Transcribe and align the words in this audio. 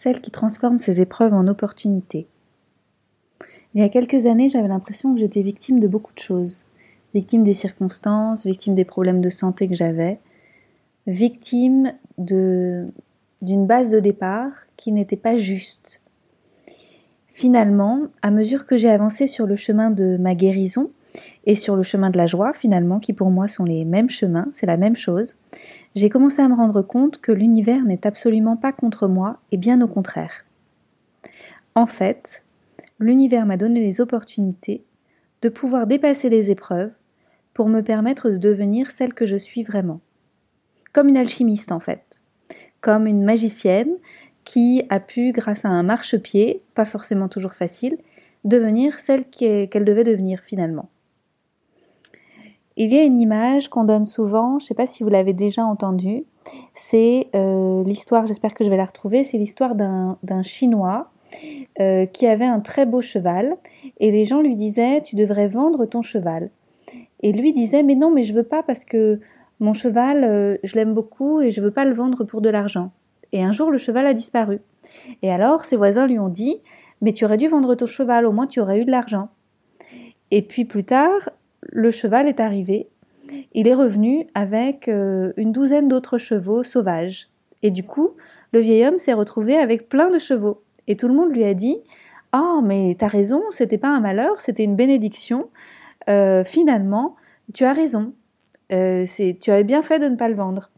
celle 0.00 0.22
qui 0.22 0.30
transforme 0.30 0.78
ses 0.78 1.02
épreuves 1.02 1.34
en 1.34 1.46
opportunités. 1.46 2.26
Il 3.74 3.82
y 3.82 3.84
a 3.84 3.90
quelques 3.90 4.24
années, 4.24 4.48
j'avais 4.48 4.66
l'impression 4.66 5.12
que 5.12 5.20
j'étais 5.20 5.42
victime 5.42 5.78
de 5.78 5.86
beaucoup 5.86 6.14
de 6.14 6.18
choses. 6.18 6.64
Victime 7.12 7.44
des 7.44 7.52
circonstances, 7.52 8.46
victime 8.46 8.74
des 8.74 8.86
problèmes 8.86 9.20
de 9.20 9.28
santé 9.28 9.68
que 9.68 9.74
j'avais, 9.74 10.18
victime 11.06 11.92
d'une 12.16 12.92
base 13.44 13.90
de 13.90 14.00
départ 14.00 14.52
qui 14.78 14.90
n'était 14.90 15.16
pas 15.16 15.36
juste. 15.36 16.00
Finalement, 17.34 18.04
à 18.22 18.30
mesure 18.30 18.64
que 18.64 18.78
j'ai 18.78 18.88
avancé 18.88 19.26
sur 19.26 19.46
le 19.46 19.56
chemin 19.56 19.90
de 19.90 20.16
ma 20.18 20.34
guérison 20.34 20.90
et 21.44 21.56
sur 21.56 21.76
le 21.76 21.82
chemin 21.82 22.08
de 22.08 22.16
la 22.16 22.26
joie, 22.26 22.54
finalement, 22.54 23.00
qui 23.00 23.12
pour 23.12 23.30
moi 23.30 23.48
sont 23.48 23.64
les 23.64 23.84
mêmes 23.84 24.10
chemins, 24.10 24.48
c'est 24.54 24.66
la 24.66 24.78
même 24.78 24.96
chose, 24.96 25.36
j'ai 25.94 26.08
commencé 26.08 26.40
à 26.40 26.48
me 26.48 26.54
rendre 26.54 26.82
compte 26.82 27.20
que 27.20 27.32
l'univers 27.32 27.84
n'est 27.84 28.06
absolument 28.06 28.56
pas 28.56 28.72
contre 28.72 29.08
moi 29.08 29.38
et 29.50 29.56
bien 29.56 29.80
au 29.80 29.88
contraire. 29.88 30.44
En 31.74 31.86
fait, 31.86 32.44
l'univers 32.98 33.46
m'a 33.46 33.56
donné 33.56 33.80
les 33.80 34.00
opportunités 34.00 34.84
de 35.42 35.48
pouvoir 35.48 35.86
dépasser 35.86 36.28
les 36.28 36.50
épreuves 36.50 36.92
pour 37.54 37.68
me 37.68 37.80
permettre 37.80 38.30
de 38.30 38.36
devenir 38.36 38.90
celle 38.90 39.14
que 39.14 39.26
je 39.26 39.36
suis 39.36 39.64
vraiment. 39.64 40.00
Comme 40.92 41.08
une 41.08 41.16
alchimiste 41.16 41.72
en 41.72 41.80
fait, 41.80 42.20
comme 42.80 43.06
une 43.06 43.24
magicienne 43.24 43.92
qui 44.44 44.82
a 44.88 45.00
pu, 45.00 45.32
grâce 45.32 45.64
à 45.64 45.68
un 45.68 45.82
marchepied, 45.82 46.62
pas 46.74 46.84
forcément 46.84 47.28
toujours 47.28 47.54
facile, 47.54 47.98
devenir 48.44 48.98
celle 48.98 49.24
qu'elle 49.28 49.84
devait 49.84 50.04
devenir 50.04 50.40
finalement. 50.40 50.88
Il 52.82 52.94
y 52.94 52.98
a 52.98 53.02
une 53.02 53.20
image 53.20 53.68
qu'on 53.68 53.84
donne 53.84 54.06
souvent, 54.06 54.58
je 54.58 54.64
ne 54.64 54.68
sais 54.68 54.74
pas 54.74 54.86
si 54.86 55.02
vous 55.02 55.10
l'avez 55.10 55.34
déjà 55.34 55.62
entendue, 55.62 56.24
c'est 56.72 57.28
euh, 57.34 57.84
l'histoire, 57.84 58.26
j'espère 58.26 58.54
que 58.54 58.64
je 58.64 58.70
vais 58.70 58.78
la 58.78 58.86
retrouver, 58.86 59.22
c'est 59.22 59.36
l'histoire 59.36 59.74
d'un 59.74 60.42
Chinois 60.42 61.10
euh, 61.78 62.06
qui 62.06 62.26
avait 62.26 62.46
un 62.46 62.60
très 62.60 62.86
beau 62.86 63.02
cheval 63.02 63.58
et 63.98 64.10
les 64.10 64.24
gens 64.24 64.40
lui 64.40 64.56
disaient 64.56 65.02
tu 65.02 65.14
devrais 65.14 65.46
vendre 65.46 65.84
ton 65.84 66.00
cheval. 66.00 66.48
Et 67.22 67.32
lui 67.32 67.52
disait 67.52 67.82
mais 67.82 67.96
non 67.96 68.10
mais 68.10 68.22
je 68.22 68.32
veux 68.32 68.44
pas 68.44 68.62
parce 68.62 68.86
que 68.86 69.20
mon 69.58 69.74
cheval 69.74 70.24
euh, 70.24 70.56
je 70.64 70.74
l'aime 70.74 70.94
beaucoup 70.94 71.42
et 71.42 71.50
je 71.50 71.60
veux 71.60 71.72
pas 71.72 71.84
le 71.84 71.92
vendre 71.92 72.24
pour 72.24 72.40
de 72.40 72.48
l'argent. 72.48 72.92
Et 73.32 73.42
un 73.42 73.52
jour 73.52 73.70
le 73.70 73.76
cheval 73.76 74.06
a 74.06 74.14
disparu. 74.14 74.62
Et 75.20 75.30
alors 75.30 75.66
ses 75.66 75.76
voisins 75.76 76.06
lui 76.06 76.18
ont 76.18 76.30
dit 76.30 76.62
mais 77.02 77.12
tu 77.12 77.26
aurais 77.26 77.36
dû 77.36 77.48
vendre 77.48 77.74
ton 77.74 77.84
cheval 77.84 78.24
au 78.24 78.32
moins 78.32 78.46
tu 78.46 78.58
aurais 78.58 78.80
eu 78.80 78.86
de 78.86 78.90
l'argent. 78.90 79.28
Et 80.30 80.40
puis 80.40 80.64
plus 80.64 80.84
tard 80.84 81.28
le 81.62 81.90
cheval 81.90 82.28
est 82.28 82.40
arrivé. 82.40 82.88
Il 83.52 83.68
est 83.68 83.74
revenu 83.74 84.26
avec 84.34 84.88
euh, 84.88 85.32
une 85.36 85.52
douzaine 85.52 85.88
d'autres 85.88 86.18
chevaux 86.18 86.62
sauvages. 86.62 87.28
Et 87.62 87.70
du 87.70 87.84
coup, 87.84 88.10
le 88.52 88.60
vieil 88.60 88.86
homme 88.86 88.98
s'est 88.98 89.12
retrouvé 89.12 89.56
avec 89.56 89.88
plein 89.88 90.10
de 90.10 90.18
chevaux. 90.18 90.62
Et 90.88 90.96
tout 90.96 91.08
le 91.08 91.14
monde 91.14 91.32
lui 91.32 91.44
a 91.44 91.54
dit 91.54 91.78
Ah, 92.32 92.60
mais 92.62 92.96
t'as 92.98 93.06
raison, 93.06 93.42
c'était 93.50 93.78
pas 93.78 93.88
un 93.88 94.00
malheur, 94.00 94.40
c'était 94.40 94.64
une 94.64 94.76
bénédiction. 94.76 95.48
Euh, 96.08 96.44
finalement, 96.44 97.16
tu 97.52 97.64
as 97.64 97.72
raison. 97.72 98.14
Euh, 98.72 99.04
tu 99.40 99.50
avais 99.50 99.64
bien 99.64 99.82
fait 99.82 99.98
de 99.98 100.08
ne 100.08 100.16
pas 100.16 100.28
le 100.28 100.34
vendre. 100.34 100.70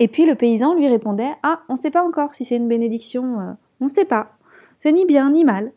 Et 0.00 0.08
puis 0.08 0.26
le 0.26 0.34
paysan 0.34 0.74
lui 0.74 0.88
répondait 0.88 1.30
Ah, 1.42 1.62
on 1.68 1.74
ne 1.74 1.78
sait 1.78 1.90
pas 1.90 2.04
encore 2.04 2.34
si 2.34 2.44
c'est 2.44 2.56
une 2.56 2.68
bénédiction, 2.68 3.56
on 3.80 3.84
ne 3.84 3.90
sait 3.90 4.04
pas. 4.04 4.32
C'est 4.80 4.92
ni 4.92 5.06
bien 5.06 5.30
ni 5.30 5.44
mal. 5.44 5.72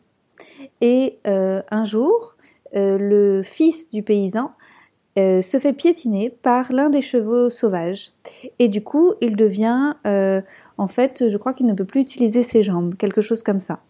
Et 0.80 1.20
un 1.24 1.84
jour, 1.84 2.36
le 2.72 3.42
fils 3.42 3.90
du 3.90 4.02
paysan 4.02 4.52
se 5.16 5.58
fait 5.60 5.72
piétiner 5.72 6.30
par 6.30 6.72
l'un 6.72 6.90
des 6.90 7.00
chevaux 7.00 7.50
sauvages. 7.50 8.12
Et 8.58 8.68
du 8.68 8.82
coup, 8.82 9.14
il 9.20 9.36
devient 9.36 9.94
en 10.04 10.88
fait, 10.88 11.28
je 11.28 11.36
crois 11.36 11.52
qu'il 11.52 11.66
ne 11.66 11.74
peut 11.74 11.84
plus 11.84 12.00
utiliser 12.00 12.44
ses 12.44 12.62
jambes, 12.62 12.94
quelque 12.96 13.20
chose 13.20 13.42
comme 13.42 13.60
ça. 13.60 13.80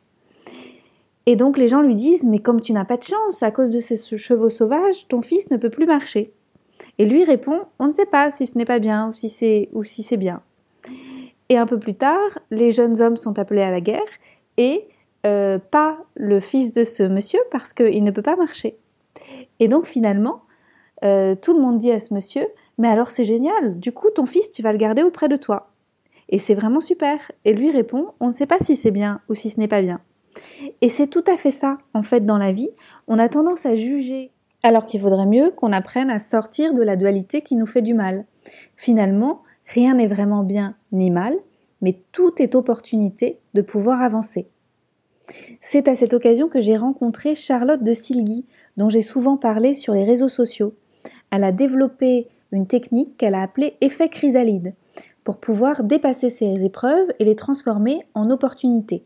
Et 1.27 1.37
donc 1.37 1.59
les 1.59 1.69
gens 1.69 1.83
lui 1.83 1.95
disent, 1.95 2.25
mais 2.25 2.39
comme 2.39 2.63
tu 2.63 2.73
n'as 2.73 2.87
pas 2.87 2.97
de 2.97 3.03
chance, 3.03 3.43
à 3.43 3.51
cause 3.51 3.71
de 3.71 3.79
ces 3.79 3.99
chevaux 4.17 4.49
sauvages, 4.49 5.07
ton 5.09 5.21
fils 5.21 5.51
ne 5.51 5.59
peut 5.59 5.69
plus 5.69 5.85
marcher. 5.85 6.33
Et 6.97 7.05
lui 7.05 7.25
répond, 7.25 7.61
on 7.79 7.87
ne 7.87 7.93
sait 7.93 8.07
pas 8.07 8.31
si 8.31 8.47
ce 8.47 8.57
n'est 8.57 8.65
pas 8.65 8.79
bien 8.79 9.11
ou 9.11 9.13
si 9.13 9.29
c'est 9.29 9.69
ou 9.75 9.85
si 9.85 10.03
c'est 10.03 10.17
bien. 10.17 10.41
Et 11.51 11.59
un 11.59 11.67
peu 11.67 11.79
plus 11.79 11.95
tard, 11.95 12.39
les 12.51 12.71
jeunes 12.71 13.03
hommes 13.03 13.19
sont 13.19 13.39
appelés 13.39 13.63
à 13.63 13.71
la 13.71 13.83
guerre 13.83 14.01
et 14.57 14.89
euh, 15.27 15.59
pas 15.59 15.99
le 16.15 16.41
fils 16.41 16.73
de 16.73 16.85
ce 16.85 17.03
monsieur 17.03 17.41
parce 17.51 17.73
qu'il 17.73 18.05
ne 18.05 18.11
peut 18.11 18.23
pas 18.23 18.37
marcher. 18.37 18.79
Et 19.61 19.69
donc 19.69 19.87
finalement, 19.87 20.43
euh, 21.05 21.35
tout 21.35 21.55
le 21.55 21.61
monde 21.61 21.79
dit 21.79 21.93
à 21.93 22.01
ce 22.01 22.15
monsieur, 22.15 22.47
mais 22.79 22.89
alors 22.89 23.11
c'est 23.11 23.25
génial, 23.25 23.79
du 23.79 23.93
coup 23.93 24.11
ton 24.11 24.27
fils 24.27 24.51
tu 24.51 24.63
vas 24.63 24.73
le 24.73 24.79
garder 24.79 25.03
auprès 25.03 25.29
de 25.29 25.37
toi. 25.37 25.71
Et 26.29 26.39
c'est 26.39 26.55
vraiment 26.55 26.81
super. 26.81 27.33
Et 27.45 27.53
lui 27.53 27.71
répond, 27.71 28.09
on 28.21 28.29
ne 28.29 28.33
sait 28.33 28.47
pas 28.47 28.59
si 28.61 28.77
c'est 28.77 28.91
bien 28.91 29.21
ou 29.29 29.35
si 29.35 29.51
ce 29.51 29.59
n'est 29.59 29.69
pas 29.69 29.83
bien. 29.83 30.01
Et 30.81 30.89
c'est 30.89 31.07
tout 31.07 31.25
à 31.27 31.37
fait 31.37 31.51
ça, 31.51 31.79
en 31.95 32.03
fait, 32.03 32.25
dans 32.25 32.39
la 32.39 32.53
vie. 32.53 32.71
On 33.07 33.19
a 33.19 33.29
tendance 33.29 33.67
à 33.67 33.75
juger, 33.75 34.31
alors 34.63 34.87
qu'il 34.87 35.01
vaudrait 35.01 35.27
mieux 35.27 35.51
qu'on 35.51 35.73
apprenne 35.73 36.11
à 36.11 36.19
sortir 36.19 36.75
de 36.75 36.83
la 36.83 36.97
dualité 36.97 37.43
qui 37.43 37.57
nous 37.57 37.67
fait 37.67 37.83
du 37.83 37.95
mal. 37.95 38.25
Finalement, 38.77 39.43
rien 39.67 39.95
n'est 39.95 40.07
vraiment 40.07 40.43
bien 40.43 40.77
ni 40.93 41.11
mal, 41.11 41.35
mais 41.81 42.03
tout 42.13 42.41
est 42.41 42.55
opportunité 42.55 43.39
de 43.55 43.63
pouvoir 43.63 44.03
avancer. 44.03 44.49
C'est 45.61 45.89
à 45.89 45.97
cette 45.97 46.15
occasion 46.15 46.49
que 46.49 46.61
j'ai 46.61 46.77
rencontré 46.77 47.35
Charlotte 47.35 47.83
de 47.83 47.93
Silgui, 47.93 48.47
dont 48.77 48.89
j'ai 48.89 49.03
souvent 49.03 49.37
parlé 49.37 49.75
sur 49.75 49.95
les 49.95 50.05
réseaux 50.05 50.29
sociaux. 50.29 50.75
Elle 51.31 51.45
a 51.45 51.53
développé 51.53 52.29
une 52.53 52.67
technique 52.67 53.17
qu'elle 53.17 53.35
a 53.35 53.43
appelée 53.43 53.75
effet 53.81 54.09
chrysalide 54.09 54.75
pour 55.25 55.39
pouvoir 55.39 55.85
dépasser 55.85 56.31
ces 56.31 56.65
épreuves 56.65 57.13
et 57.19 57.25
les 57.25 57.37
transformer 57.37 58.07
en 58.15 58.31
opportunités. 58.31 59.05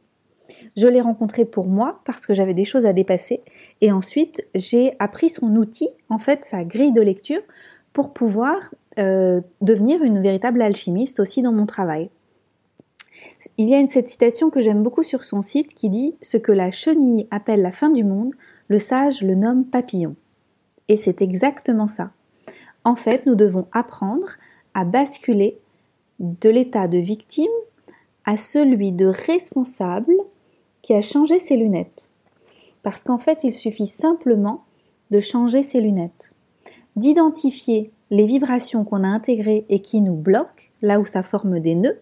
Je 0.76 0.86
l'ai 0.86 1.00
rencontré 1.00 1.44
pour 1.44 1.66
moi 1.66 2.00
parce 2.04 2.26
que 2.26 2.34
j'avais 2.34 2.54
des 2.54 2.64
choses 2.64 2.86
à 2.86 2.92
dépasser 2.92 3.42
et 3.80 3.90
ensuite 3.90 4.44
j'ai 4.54 4.94
appris 4.98 5.30
son 5.30 5.56
outil, 5.56 5.88
en 6.08 6.18
fait 6.18 6.44
sa 6.44 6.64
grille 6.64 6.92
de 6.92 7.00
lecture, 7.00 7.40
pour 7.92 8.12
pouvoir 8.12 8.74
euh, 8.98 9.40
devenir 9.60 10.02
une 10.02 10.20
véritable 10.20 10.62
alchimiste 10.62 11.20
aussi 11.20 11.42
dans 11.42 11.52
mon 11.52 11.66
travail. 11.66 12.10
Il 13.58 13.68
y 13.68 13.74
a 13.74 13.80
une, 13.80 13.88
cette 13.88 14.08
citation 14.08 14.50
que 14.50 14.60
j'aime 14.60 14.82
beaucoup 14.82 15.02
sur 15.02 15.24
son 15.24 15.42
site 15.42 15.74
qui 15.74 15.90
dit 15.90 16.14
Ce 16.20 16.36
que 16.36 16.52
la 16.52 16.70
chenille 16.70 17.26
appelle 17.30 17.62
la 17.62 17.72
fin 17.72 17.90
du 17.90 18.04
monde, 18.04 18.32
le 18.68 18.78
sage 18.78 19.22
le 19.22 19.34
nomme 19.34 19.64
papillon. 19.64 20.16
Et 20.88 20.96
c'est 20.96 21.22
exactement 21.22 21.88
ça. 21.88 22.10
En 22.84 22.96
fait, 22.96 23.26
nous 23.26 23.34
devons 23.34 23.66
apprendre 23.72 24.32
à 24.74 24.84
basculer 24.84 25.58
de 26.18 26.48
l'état 26.48 26.88
de 26.88 26.98
victime 26.98 27.46
à 28.24 28.36
celui 28.36 28.92
de 28.92 29.06
responsable 29.06 30.14
qui 30.82 30.94
a 30.94 31.02
changé 31.02 31.38
ses 31.38 31.56
lunettes. 31.56 32.10
Parce 32.82 33.04
qu'en 33.04 33.18
fait, 33.18 33.44
il 33.44 33.52
suffit 33.52 33.86
simplement 33.86 34.64
de 35.10 35.20
changer 35.20 35.62
ses 35.62 35.80
lunettes, 35.80 36.32
d'identifier 36.96 37.90
les 38.10 38.26
vibrations 38.26 38.84
qu'on 38.84 39.04
a 39.04 39.08
intégrées 39.08 39.64
et 39.68 39.80
qui 39.80 40.00
nous 40.00 40.14
bloquent, 40.14 40.68
là 40.82 41.00
où 41.00 41.06
ça 41.06 41.22
forme 41.22 41.60
des 41.60 41.74
nœuds, 41.74 42.00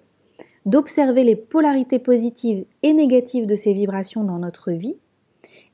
d'observer 0.67 1.25
les 1.25 1.37
polarités 1.37 1.99
positives 1.99 2.65
et 2.83 2.93
négatives 2.93 3.47
de 3.47 3.57
ces 3.57 3.73
vibrations 3.73 4.25
dans 4.25 4.39
notre 4.39 4.73
vie, 4.73 4.97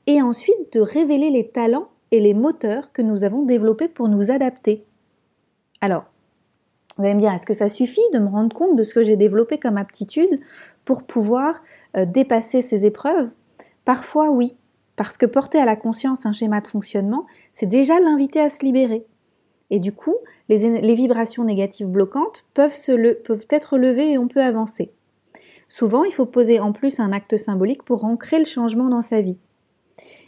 et 0.07 0.21
ensuite 0.21 0.73
de 0.73 0.79
révéler 0.79 1.29
les 1.29 1.49
talents 1.49 1.89
et 2.11 2.19
les 2.19 2.33
moteurs 2.33 2.91
que 2.93 3.01
nous 3.01 3.23
avons 3.23 3.43
développés 3.43 3.89
pour 3.89 4.07
nous 4.07 4.31
adapter. 4.31 4.85
Alors, 5.81 6.05
vous 6.97 7.03
allez 7.03 7.13
me 7.13 7.19
dire, 7.19 7.33
est-ce 7.33 7.45
que 7.45 7.53
ça 7.53 7.69
suffit 7.69 8.01
de 8.13 8.19
me 8.19 8.29
rendre 8.29 8.55
compte 8.55 8.75
de 8.75 8.83
ce 8.83 8.93
que 8.93 9.03
j'ai 9.03 9.17
développé 9.17 9.59
comme 9.59 9.77
aptitude 9.77 10.39
pour 10.85 11.03
pouvoir 11.03 11.61
euh, 11.95 12.05
dépasser 12.05 12.61
ces 12.61 12.85
épreuves? 12.85 13.29
Parfois 13.85 14.29
oui, 14.29 14.55
parce 14.95 15.17
que 15.17 15.25
porter 15.25 15.59
à 15.59 15.65
la 15.65 15.75
conscience 15.75 16.25
un 16.25 16.31
schéma 16.31 16.61
de 16.61 16.67
fonctionnement, 16.67 17.25
c'est 17.53 17.67
déjà 17.67 17.99
l'inviter 17.99 18.39
à 18.39 18.49
se 18.49 18.65
libérer. 18.65 19.05
Et 19.69 19.79
du 19.79 19.91
coup, 19.91 20.15
les, 20.49 20.95
vibrations 20.95 21.43
négatives 21.43 21.87
bloquantes 21.87 22.45
peuvent, 22.53 22.75
être 23.49 23.77
levées 23.77 24.11
et 24.11 24.17
on 24.17 24.27
peut 24.27 24.41
avancer. 24.41 24.91
Souvent, 25.67 26.05
il 26.05 26.13
faut 26.13 26.25
poser 26.25 26.59
en 26.59 26.71
plus 26.71 26.99
un 26.99 27.11
acte 27.11 27.35
symbolique 27.35 27.83
pour 27.83 28.05
ancrer 28.05 28.39
le 28.39 28.45
changement 28.45 28.87
dans 28.87 29.01
sa 29.01 29.21
vie. 29.21 29.41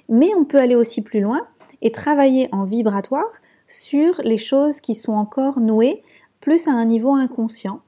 Mais 0.10 0.34
on 0.36 0.44
peut 0.44 0.60
aller 0.60 0.76
aussi 0.76 1.02
plus 1.02 1.22
loin 1.22 1.48
et 1.82 1.92
travailler 1.92 2.50
en 2.52 2.66
vibratoire 2.66 3.32
sur 3.68 4.20
les 4.24 4.38
choses 4.38 4.82
qui 4.82 4.96
sont 4.96 5.14
encore 5.14 5.60
nouées 5.60 6.04
plus 6.42 6.68
à 6.68 6.72
un 6.72 6.86
niveau 6.86 7.14
inconscient, 7.14 7.82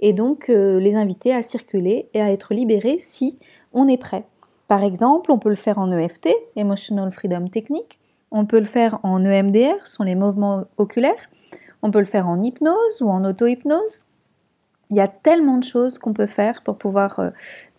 et 0.00 0.12
donc 0.12 0.48
euh, 0.48 0.80
les 0.80 0.96
inviter 0.96 1.34
à 1.34 1.42
circuler 1.42 2.08
et 2.12 2.20
à 2.20 2.32
être 2.32 2.54
libérés 2.54 2.98
si 3.00 3.38
on 3.72 3.88
est 3.88 3.98
prêt. 3.98 4.26
Par 4.68 4.82
exemple, 4.82 5.32
on 5.32 5.38
peut 5.38 5.48
le 5.48 5.56
faire 5.56 5.78
en 5.78 5.90
EFT, 5.90 6.28
Emotional 6.56 7.12
Freedom 7.12 7.48
Technique, 7.48 7.99
on 8.30 8.46
peut 8.46 8.60
le 8.60 8.66
faire 8.66 9.00
en 9.02 9.24
EMDR, 9.24 9.86
ce 9.86 9.94
sont 9.94 10.04
les 10.04 10.14
mouvements 10.14 10.64
oculaires, 10.76 11.30
on 11.82 11.90
peut 11.90 11.98
le 11.98 12.06
faire 12.06 12.28
en 12.28 12.42
hypnose 12.42 13.00
ou 13.00 13.08
en 13.08 13.24
auto-hypnose. 13.24 14.04
Il 14.90 14.96
y 14.96 15.00
a 15.00 15.08
tellement 15.08 15.58
de 15.58 15.64
choses 15.64 15.98
qu'on 15.98 16.12
peut 16.12 16.26
faire 16.26 16.62
pour 16.62 16.76
pouvoir 16.76 17.20
euh, 17.20 17.30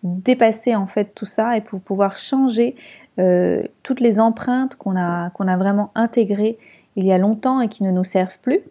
dépasser 0.03 0.75
en 0.75 0.87
fait 0.87 1.13
tout 1.13 1.25
ça 1.25 1.57
et 1.57 1.61
pour 1.61 1.81
pouvoir 1.81 2.17
changer 2.17 2.75
euh, 3.19 3.63
toutes 3.83 3.99
les 3.99 4.19
empreintes 4.19 4.75
qu'on 4.75 4.95
a, 4.95 5.31
vraiment 5.57 5.91
intégrées 5.95 6.57
il 6.95 7.05
y 7.05 7.13
a 7.13 7.17
longtemps 7.17 7.61
et 7.61 7.67
qui 7.67 7.83
ne 7.83 7.91
nous 7.91 8.03
servent 8.03 8.39
plus. 8.39 8.61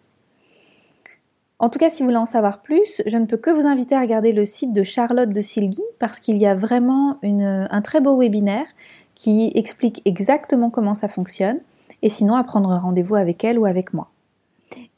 En 1.59 1.69
tout 1.69 1.77
cas, 1.77 1.89
si 1.89 2.01
vous 2.01 2.07
voulez 2.07 2.17
en 2.17 2.25
savoir 2.25 2.61
plus, 2.61 3.03
je 3.05 3.17
ne 3.17 3.25
peux 3.25 3.37
que 3.37 3.51
vous 3.51 3.67
inviter 3.67 3.95
à 3.95 4.01
regarder 4.01 4.33
le 4.33 4.47
site 4.47 4.73
de 4.73 4.81
Charlotte 4.81 5.29
de 5.29 5.41
Silgui 5.41 5.83
parce 5.99 6.19
qu'il 6.19 6.37
y 6.37 6.47
a 6.47 6.55
vraiment 6.55 7.19
un 7.23 7.81
très 7.83 8.01
beau 8.01 8.17
webinaire 8.17 8.65
qui 9.13 9.51
explique 9.53 10.01
exactement 10.05 10.71
comment 10.71 10.95
ça 10.95 11.07
fonctionne 11.07 11.59
et 12.01 12.09
sinon 12.09 12.35
à 12.35 12.43
prendre 12.43 12.75
rendez-vous 12.75 13.15
avec 13.15 13.43
elle 13.43 13.59
ou 13.59 13.65
avec 13.65 13.93
moi. 13.93 14.09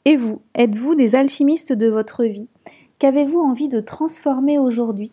Et 0.04 0.16
vous, 0.16 0.42
êtes-vous 0.54 0.94
des 0.94 1.14
alchimistes 1.14 1.72
de 1.72 1.88
votre 1.88 2.24
vie? 2.24 2.48
Qu'avez-vous 2.98 3.40
envie 3.40 3.68
de 3.68 3.80
transformer 3.80 4.58
aujourd'hui? 4.58 5.12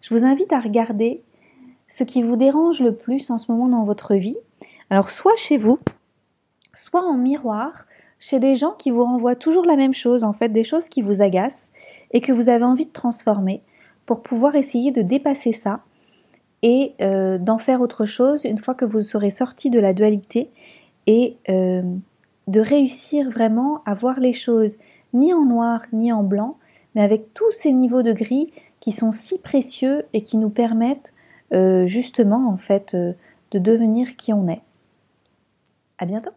Je 0.00 0.14
vous 0.14 0.24
invite 0.24 0.52
à 0.52 0.60
regarder 0.60 1.22
ce 1.88 2.04
qui 2.04 2.22
vous 2.22 2.36
dérange 2.36 2.80
le 2.80 2.94
plus 2.94 3.30
en 3.30 3.38
ce 3.38 3.52
moment 3.52 3.68
dans 3.68 3.84
votre 3.84 4.14
vie. 4.14 4.38
Alors 4.90 5.10
soit 5.10 5.36
chez 5.36 5.58
vous, 5.58 5.78
soit 6.74 7.04
en 7.04 7.16
miroir, 7.16 7.86
chez 8.18 8.38
des 8.38 8.54
gens 8.54 8.72
qui 8.72 8.90
vous 8.90 9.04
renvoient 9.04 9.36
toujours 9.36 9.66
la 9.66 9.76
même 9.76 9.94
chose, 9.94 10.24
en 10.24 10.32
fait, 10.32 10.48
des 10.48 10.64
choses 10.64 10.88
qui 10.88 11.02
vous 11.02 11.20
agacent 11.20 11.70
et 12.12 12.20
que 12.20 12.32
vous 12.32 12.48
avez 12.48 12.64
envie 12.64 12.86
de 12.86 12.92
transformer 12.92 13.62
pour 14.06 14.22
pouvoir 14.22 14.54
essayer 14.54 14.90
de 14.90 15.02
dépasser 15.02 15.52
ça 15.52 15.80
et 16.62 16.94
euh, 17.00 17.38
d'en 17.38 17.58
faire 17.58 17.80
autre 17.80 18.04
chose 18.04 18.44
une 18.44 18.58
fois 18.58 18.74
que 18.74 18.84
vous 18.84 19.02
serez 19.02 19.30
sorti 19.30 19.70
de 19.70 19.80
la 19.80 19.92
dualité 19.92 20.50
et 21.06 21.36
euh, 21.48 21.82
de 22.46 22.60
réussir 22.60 23.30
vraiment 23.30 23.82
à 23.84 23.94
voir 23.94 24.20
les 24.20 24.32
choses 24.32 24.76
ni 25.12 25.32
en 25.34 25.44
noir 25.44 25.82
ni 25.92 26.12
en 26.12 26.22
blanc, 26.22 26.58
mais 26.94 27.02
avec 27.02 27.34
tous 27.34 27.50
ces 27.50 27.72
niveaux 27.72 28.02
de 28.02 28.12
gris 28.12 28.52
qui 28.80 28.92
sont 28.92 29.12
si 29.12 29.38
précieux 29.38 30.04
et 30.12 30.22
qui 30.22 30.36
nous 30.36 30.50
permettent 30.50 31.14
euh, 31.52 31.86
justement 31.86 32.48
en 32.48 32.56
fait 32.56 32.94
de 32.94 33.58
devenir 33.58 34.16
qui 34.16 34.32
on 34.32 34.48
est. 34.48 34.62
À 35.98 36.06
bientôt. 36.06 36.32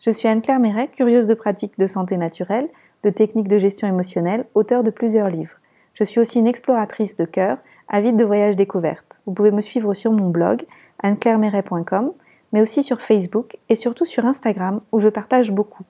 Je 0.00 0.10
suis 0.10 0.28
Anne-Claire 0.28 0.60
Méret, 0.60 0.88
curieuse 0.88 1.26
de 1.26 1.34
pratiques 1.34 1.78
de 1.78 1.86
santé 1.86 2.16
naturelle, 2.16 2.70
de 3.04 3.10
techniques 3.10 3.48
de 3.48 3.58
gestion 3.58 3.86
émotionnelle, 3.86 4.46
auteure 4.54 4.82
de 4.82 4.90
plusieurs 4.90 5.28
livres. 5.28 5.56
Je 5.92 6.04
suis 6.04 6.20
aussi 6.20 6.38
une 6.38 6.46
exploratrice 6.46 7.16
de 7.16 7.26
cœur, 7.26 7.58
avide 7.86 8.16
de 8.16 8.24
voyages 8.24 8.56
découvertes. 8.56 9.20
Vous 9.26 9.34
pouvez 9.34 9.50
me 9.50 9.60
suivre 9.60 9.92
sur 9.92 10.10
mon 10.10 10.30
blog 10.30 10.64
anneclairemeret.com, 11.02 12.12
mais 12.52 12.62
aussi 12.62 12.82
sur 12.82 13.02
Facebook 13.02 13.58
et 13.68 13.76
surtout 13.76 14.06
sur 14.06 14.24
Instagram 14.24 14.80
où 14.90 15.00
je 15.00 15.08
partage 15.08 15.50
beaucoup. 15.50 15.84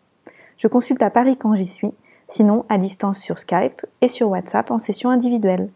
Je 0.57 0.67
consulte 0.67 1.03
à 1.03 1.11
Paris 1.11 1.37
quand 1.37 1.55
j'y 1.55 1.67
suis, 1.67 1.95
sinon 2.27 2.65
à 2.69 2.79
distance 2.79 3.21
sur 3.21 3.39
Skype 3.39 3.87
et 4.01 4.09
sur 4.09 4.29
WhatsApp 4.31 4.73
en 4.73 4.81
session 4.81 5.11
individuelle. 5.11 5.71